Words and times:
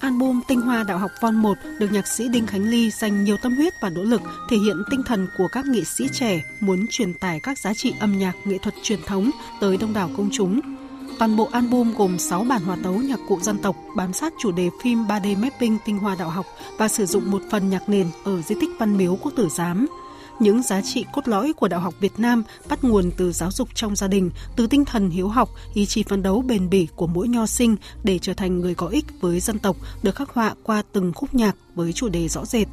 album 0.00 0.40
Tinh 0.48 0.60
Hoa 0.60 0.82
Đạo 0.82 0.98
học 0.98 1.10
Von 1.20 1.36
1 1.36 1.58
được 1.78 1.92
nhạc 1.92 2.06
sĩ 2.06 2.28
Đinh 2.28 2.46
Khánh 2.46 2.68
Ly 2.68 2.90
dành 2.90 3.24
nhiều 3.24 3.36
tâm 3.42 3.56
huyết 3.56 3.72
và 3.82 3.90
nỗ 3.90 4.02
lực 4.02 4.20
thể 4.50 4.56
hiện 4.56 4.76
tinh 4.90 5.02
thần 5.06 5.28
của 5.38 5.48
các 5.52 5.66
nghệ 5.66 5.84
sĩ 5.84 6.08
trẻ 6.12 6.42
muốn 6.60 6.86
truyền 6.90 7.14
tải 7.14 7.40
các 7.40 7.58
giá 7.58 7.74
trị 7.74 7.94
âm 8.00 8.18
nhạc, 8.18 8.34
nghệ 8.44 8.58
thuật 8.58 8.74
truyền 8.82 9.02
thống 9.06 9.30
tới 9.60 9.76
đông 9.76 9.92
đảo 9.92 10.10
công 10.16 10.28
chúng. 10.32 10.60
Toàn 11.18 11.36
bộ 11.36 11.48
album 11.52 11.94
gồm 11.94 12.18
6 12.18 12.44
bản 12.44 12.62
hòa 12.62 12.76
tấu 12.82 12.94
nhạc 12.94 13.18
cụ 13.28 13.40
dân 13.40 13.58
tộc, 13.58 13.76
bám 13.96 14.12
sát 14.12 14.32
chủ 14.38 14.52
đề 14.52 14.70
phim 14.82 15.04
3D 15.04 15.38
mapping 15.42 15.78
tinh 15.84 15.98
hoa 15.98 16.16
đạo 16.18 16.30
học 16.30 16.46
và 16.78 16.88
sử 16.88 17.06
dụng 17.06 17.30
một 17.30 17.42
phần 17.50 17.70
nhạc 17.70 17.88
nền 17.88 18.06
ở 18.24 18.42
di 18.42 18.54
tích 18.60 18.70
Văn 18.78 18.96
Miếu 18.96 19.16
Quốc 19.22 19.32
Tử 19.36 19.48
Giám. 19.48 19.86
Những 20.40 20.62
giá 20.62 20.80
trị 20.82 21.04
cốt 21.12 21.28
lõi 21.28 21.52
của 21.52 21.68
đạo 21.68 21.80
học 21.80 21.94
Việt 22.00 22.18
Nam 22.18 22.42
bắt 22.68 22.84
nguồn 22.84 23.10
từ 23.16 23.32
giáo 23.32 23.50
dục 23.50 23.68
trong 23.74 23.96
gia 23.96 24.08
đình, 24.08 24.30
từ 24.56 24.66
tinh 24.66 24.84
thần 24.84 25.10
hiếu 25.10 25.28
học, 25.28 25.48
ý 25.74 25.86
chí 25.86 26.02
phấn 26.02 26.22
đấu 26.22 26.42
bền 26.42 26.70
bỉ 26.70 26.88
của 26.96 27.06
mỗi 27.06 27.28
nho 27.28 27.46
sinh 27.46 27.76
để 28.02 28.18
trở 28.18 28.34
thành 28.34 28.60
người 28.60 28.74
có 28.74 28.86
ích 28.86 29.04
với 29.20 29.40
dân 29.40 29.58
tộc 29.58 29.76
được 30.02 30.14
khắc 30.14 30.30
họa 30.30 30.54
qua 30.62 30.82
từng 30.92 31.12
khúc 31.12 31.34
nhạc 31.34 31.56
với 31.74 31.92
chủ 31.92 32.08
đề 32.08 32.28
rõ 32.28 32.44
rệt. 32.44 32.68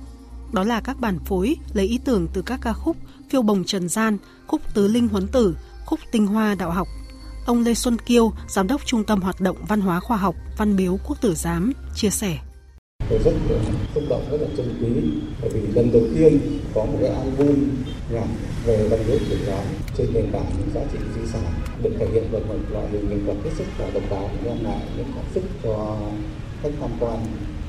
Đó 0.53 0.63
là 0.63 0.81
các 0.81 0.99
bản 0.99 1.19
phối 1.19 1.55
lấy 1.73 1.85
ý 1.85 1.99
tưởng 2.05 2.27
từ 2.33 2.41
các 2.41 2.59
ca 2.61 2.73
khúc 2.73 2.97
Phiêu 3.29 3.41
bồng 3.41 3.63
trần 3.63 3.89
gian, 3.89 4.17
khúc 4.47 4.61
Tứ 4.73 4.87
linh 4.87 5.07
huấn 5.07 5.27
tử, 5.27 5.55
khúc 5.85 5.99
Tinh 6.11 6.27
hoa 6.27 6.55
đạo 6.55 6.71
học, 6.71 6.87
Ông 7.45 7.63
Lê 7.63 7.73
Xuân 7.73 7.97
Kiêu, 7.97 8.33
Giám 8.47 8.67
đốc 8.67 8.85
Trung 8.85 9.03
tâm 9.03 9.21
Hoạt 9.21 9.41
động 9.41 9.57
Văn 9.67 9.81
hóa 9.81 9.99
Khoa 9.99 10.17
học 10.17 10.35
Văn 10.57 10.75
biếu 10.75 10.99
Quốc 11.07 11.21
Tử 11.21 11.35
Giám, 11.35 11.73
chia 11.95 12.09
sẻ. 12.09 12.37
Tôi 13.09 13.19
rất 13.19 13.31
xúc 13.95 14.03
động, 14.09 14.23
rất 14.31 14.41
là 14.41 14.47
trân 14.57 14.67
quý. 14.81 15.01
Bởi 15.41 15.49
vì 15.49 15.61
lần 15.73 15.91
đầu 15.91 16.01
tiên 16.15 16.39
có 16.73 16.85
một 16.85 16.97
cái 17.01 17.09
album 17.09 17.69
nhạc 18.13 18.27
về 18.65 18.87
văn 18.89 18.99
hóa 19.07 19.17
truyền 19.29 19.39
giám 19.47 19.65
trên 19.97 20.07
nền 20.13 20.31
tảng 20.31 20.45
những 20.57 20.69
giá 20.73 20.81
trị 20.93 20.99
di 21.15 21.31
sản 21.33 21.53
được 21.83 21.91
thể 21.99 22.07
hiện 22.13 22.23
bằng 22.31 22.47
một 22.47 22.55
loại 22.71 22.85
hình 22.91 23.09
nghệ 23.09 23.15
thuật 23.25 23.37
hết 23.43 23.51
sức 23.57 23.65
là 23.79 23.89
độc 23.93 24.03
đáo 24.11 24.29
đem 24.43 24.63
lại 24.63 24.79
những 24.97 25.07
cảm 25.15 25.25
xúc 25.35 25.43
cho 25.63 25.97
khách 26.63 26.69
tham 26.81 26.89
quan. 26.99 27.19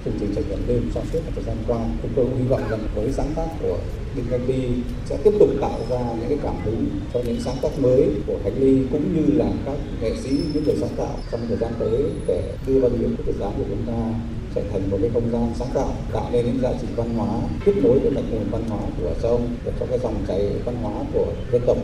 Chương 0.04 0.14
trình 0.20 0.34
trải 0.34 0.44
nghiệm 0.48 0.58
đêm 0.68 0.90
trong 0.94 1.04
suốt 1.12 1.18
thời 1.34 1.44
gian 1.44 1.56
qua 1.66 1.78
chúng 2.02 2.10
tôi 2.16 2.26
hy 2.38 2.44
vọng 2.44 2.62
rằng 2.70 2.80
với 2.94 3.12
sáng 3.12 3.32
tác 3.36 3.46
của 3.62 3.78
Đinh 4.16 4.24
Văn 4.30 4.40
Ly 4.46 4.68
sẽ 5.06 5.18
tiếp 5.24 5.32
tục 5.38 5.48
tạo 5.60 5.80
ra 5.90 6.00
những 6.18 6.28
cái 6.28 6.38
cảm 6.42 6.54
hứng 6.64 6.86
cho 7.14 7.20
những 7.26 7.40
sáng 7.40 7.56
tác 7.62 7.78
mới 7.78 8.08
của 8.26 8.38
Khánh 8.44 8.60
Ly 8.60 8.78
cũng 8.92 9.14
như 9.14 9.38
là 9.38 9.50
các 9.64 9.76
nghệ 10.00 10.12
sĩ 10.22 10.30
những 10.54 10.64
người 10.64 10.76
sáng 10.80 10.94
tạo 10.96 11.18
trong 11.32 11.40
thời 11.48 11.56
gian 11.56 11.72
tới 11.78 12.02
để 12.26 12.42
đưa 12.66 12.80
văn 12.80 12.90
hóa 12.90 13.08
của 13.16 13.22
Phật 13.26 13.38
giáo 13.40 13.52
của 13.56 13.64
chúng 13.68 13.86
ta 13.86 14.14
trở 14.56 14.62
thành 14.72 14.90
một 14.90 14.98
cái 15.00 15.10
không 15.14 15.30
gian 15.32 15.52
sáng 15.58 15.68
tạo 15.74 15.94
tạo 16.12 16.28
nên 16.32 16.46
những 16.46 16.60
giá 16.62 16.72
trị 16.80 16.86
văn 16.96 17.14
hóa 17.14 17.28
kết 17.64 17.72
nối 17.82 17.98
với 17.98 18.10
đặc 18.10 18.24
nguồn 18.30 18.50
văn 18.50 18.64
hóa 18.68 18.80
của 19.00 19.14
sông 19.22 19.48
để 19.64 19.72
cho 19.80 19.86
cái 19.86 19.98
dòng 19.98 20.24
chảy 20.28 20.50
văn 20.64 20.76
hóa 20.82 20.92
của 21.12 21.32
dân 21.52 21.62
tộc 21.66 21.76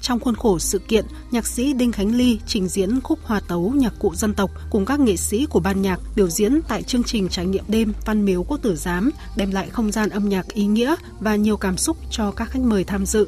trong 0.00 0.20
khuôn 0.20 0.34
khổ 0.34 0.58
sự 0.58 0.78
kiện, 0.78 1.04
nhạc 1.30 1.46
sĩ 1.46 1.72
Đinh 1.72 1.92
Khánh 1.92 2.14
Ly 2.14 2.38
trình 2.46 2.68
diễn 2.68 3.00
khúc 3.00 3.18
hòa 3.22 3.40
tấu 3.48 3.72
nhạc 3.76 3.94
cụ 3.98 4.14
dân 4.14 4.34
tộc 4.34 4.50
cùng 4.70 4.86
các 4.86 5.00
nghệ 5.00 5.16
sĩ 5.16 5.46
của 5.46 5.60
ban 5.60 5.82
nhạc 5.82 6.00
biểu 6.16 6.28
diễn 6.28 6.60
tại 6.68 6.82
chương 6.82 7.04
trình 7.04 7.28
trải 7.28 7.46
nghiệm 7.46 7.64
đêm 7.68 7.92
Văn 8.04 8.24
Miếu 8.24 8.42
Quốc 8.42 8.62
Tử 8.62 8.76
Giám, 8.76 9.10
đem 9.36 9.50
lại 9.50 9.68
không 9.70 9.92
gian 9.92 10.10
âm 10.10 10.28
nhạc 10.28 10.48
ý 10.48 10.66
nghĩa 10.66 10.94
và 11.20 11.36
nhiều 11.36 11.56
cảm 11.56 11.76
xúc 11.76 11.96
cho 12.10 12.30
các 12.30 12.50
khách 12.50 12.62
mời 12.62 12.84
tham 12.84 13.06
dự. 13.06 13.26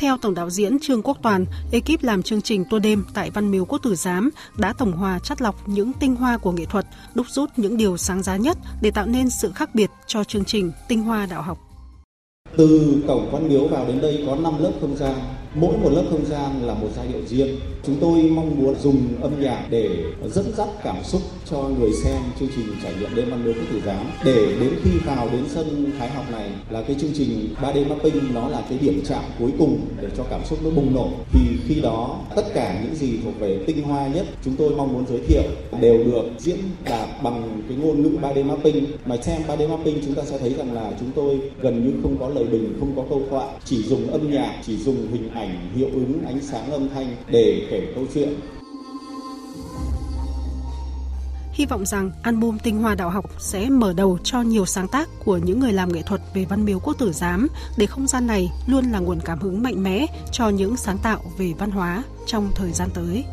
Theo 0.00 0.16
tổng 0.16 0.34
đạo 0.34 0.50
diễn 0.50 0.78
Trương 0.78 1.02
Quốc 1.02 1.18
Toàn, 1.22 1.44
ekip 1.72 2.02
làm 2.02 2.22
chương 2.22 2.42
trình 2.42 2.64
tour 2.70 2.82
đêm 2.82 3.04
tại 3.14 3.30
Văn 3.30 3.50
Miếu 3.50 3.64
Quốc 3.64 3.78
Tử 3.82 3.94
Giám 3.94 4.30
đã 4.56 4.72
tổng 4.72 4.92
hòa 4.92 5.18
chắt 5.18 5.42
lọc 5.42 5.68
những 5.68 5.92
tinh 6.00 6.16
hoa 6.16 6.36
của 6.36 6.52
nghệ 6.52 6.64
thuật, 6.64 6.86
đúc 7.14 7.26
rút 7.30 7.50
những 7.56 7.76
điều 7.76 7.96
sáng 7.96 8.22
giá 8.22 8.36
nhất 8.36 8.58
để 8.82 8.90
tạo 8.90 9.06
nên 9.06 9.30
sự 9.30 9.52
khác 9.54 9.74
biệt 9.74 9.90
cho 10.06 10.24
chương 10.24 10.44
trình 10.44 10.72
Tinh 10.88 11.02
hoa 11.02 11.26
đạo 11.26 11.42
học. 11.42 11.58
Từ 12.56 12.96
cổng 13.08 13.30
Văn 13.32 13.48
Miếu 13.48 13.68
vào 13.68 13.86
đến 13.86 14.00
đây 14.00 14.24
có 14.26 14.36
5 14.36 14.62
lớp 14.62 14.72
không 14.80 14.96
gian 14.96 15.14
mỗi 15.54 15.78
một 15.78 15.90
lớp 15.92 16.04
không 16.10 16.26
gian 16.26 16.66
là 16.66 16.74
một 16.74 16.88
giai 16.96 17.06
điệu 17.08 17.20
riêng. 17.26 17.56
Chúng 17.86 17.96
tôi 18.00 18.22
mong 18.22 18.58
muốn 18.58 18.74
dùng 18.82 18.96
âm 19.22 19.40
nhạc 19.40 19.66
để 19.70 19.88
dẫn 20.34 20.52
dắt 20.56 20.68
cảm 20.84 21.04
xúc 21.04 21.20
cho 21.50 21.62
người 21.78 21.90
xem 22.04 22.22
chương 22.40 22.48
trình 22.56 22.66
trải 22.82 22.92
nghiệm 23.00 23.14
đêm 23.14 23.30
ăn 23.30 23.44
nướng 23.44 23.54
quốc 23.54 23.64
tử 23.72 23.80
giám 23.86 24.06
để 24.24 24.46
đến 24.60 24.70
khi 24.82 24.90
vào 25.06 25.28
đến 25.32 25.44
sân 25.48 25.92
thái 25.98 26.08
học 26.08 26.24
này 26.32 26.50
là 26.70 26.82
cái 26.82 26.96
chương 27.00 27.10
trình 27.14 27.54
3D 27.62 27.88
mapping, 27.88 28.34
nó 28.34 28.48
là 28.48 28.62
cái 28.68 28.78
điểm 28.78 29.02
chạm 29.08 29.24
cuối 29.38 29.50
cùng 29.58 29.80
để 30.00 30.08
cho 30.16 30.24
cảm 30.30 30.40
xúc 30.44 30.58
nó 30.64 30.70
bùng 30.70 30.94
nổ. 30.94 31.08
Thì 31.32 31.40
khi 31.66 31.80
đó, 31.80 32.20
tất 32.36 32.54
cả 32.54 32.80
những 32.84 32.94
gì 32.94 33.18
thuộc 33.24 33.34
về 33.38 33.58
tinh 33.66 33.82
hoa 33.82 34.08
nhất, 34.08 34.26
chúng 34.44 34.56
tôi 34.56 34.70
mong 34.70 34.92
muốn 34.92 35.04
giới 35.08 35.20
thiệu 35.28 35.42
đều 35.80 36.04
được 36.04 36.22
diễn 36.38 36.58
đạt 36.84 37.08
bằng 37.22 37.62
cái 37.68 37.76
ngôn 37.76 38.02
ngữ 38.02 38.10
3D 38.22 38.44
mapping. 38.44 38.86
Mà 39.06 39.16
xem 39.16 39.42
3D 39.48 39.68
mapping, 39.68 39.98
chúng 40.06 40.14
ta 40.14 40.22
sẽ 40.24 40.38
thấy 40.38 40.54
rằng 40.54 40.72
là 40.72 40.92
chúng 41.00 41.10
tôi 41.14 41.40
gần 41.60 41.84
như 41.84 42.02
không 42.02 42.16
có 42.18 42.28
lời 42.28 42.44
bình, 42.44 42.74
không 42.80 42.92
có 42.96 43.04
câu 43.10 43.22
thoại. 43.30 43.48
Chỉ 43.64 43.82
dùng 43.82 44.10
âm 44.10 44.30
nhạc, 44.30 44.54
chỉ 44.66 44.76
dùng 44.76 44.96
hình 45.12 45.28
ảnh 45.34 45.39
ảnh, 45.40 45.70
hiệu 45.74 45.88
ứng, 45.92 46.24
ánh 46.26 46.42
sáng 46.42 46.72
âm 46.72 46.88
thanh 46.88 47.16
để 47.30 47.66
kể 47.70 47.92
câu 47.94 48.04
chuyện. 48.14 48.40
Hy 51.52 51.66
vọng 51.66 51.86
rằng 51.86 52.10
album 52.22 52.58
Tinh 52.58 52.78
Hoa 52.78 52.94
Đạo 52.94 53.10
học 53.10 53.24
sẽ 53.38 53.70
mở 53.70 53.92
đầu 53.92 54.18
cho 54.24 54.42
nhiều 54.42 54.66
sáng 54.66 54.88
tác 54.88 55.08
của 55.24 55.36
những 55.36 55.60
người 55.60 55.72
làm 55.72 55.92
nghệ 55.92 56.02
thuật 56.02 56.20
về 56.34 56.44
văn 56.44 56.64
miếu 56.64 56.78
quốc 56.78 56.98
tử 56.98 57.12
giám 57.12 57.48
để 57.76 57.86
không 57.86 58.06
gian 58.06 58.26
này 58.26 58.50
luôn 58.66 58.84
là 58.84 58.98
nguồn 58.98 59.20
cảm 59.24 59.38
hứng 59.38 59.62
mạnh 59.62 59.82
mẽ 59.82 60.06
cho 60.32 60.48
những 60.48 60.76
sáng 60.76 60.98
tạo 60.98 61.20
về 61.38 61.52
văn 61.58 61.70
hóa 61.70 62.02
trong 62.26 62.50
thời 62.54 62.72
gian 62.72 62.88
tới. 62.94 63.24